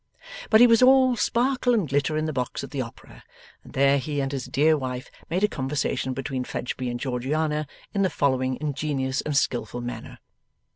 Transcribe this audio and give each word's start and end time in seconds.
But 0.49 0.61
he 0.61 0.65
was 0.65 0.81
all 0.81 1.15
sparkle 1.15 1.75
and 1.75 1.87
glitter 1.87 2.17
in 2.17 2.25
the 2.25 2.33
box 2.33 2.63
at 2.63 2.71
the 2.71 2.81
Opera, 2.81 3.23
and 3.63 3.73
there 3.73 3.99
he 3.99 4.19
and 4.19 4.31
his 4.31 4.45
dear 4.45 4.75
wife 4.75 5.11
made 5.29 5.43
a 5.43 5.47
conversation 5.47 6.13
between 6.15 6.43
Fledgeby 6.43 6.89
and 6.89 6.99
Georgiana 6.99 7.67
in 7.93 8.01
the 8.01 8.09
following 8.09 8.57
ingenious 8.59 9.21
and 9.21 9.37
skilful 9.37 9.81
manner. 9.81 10.17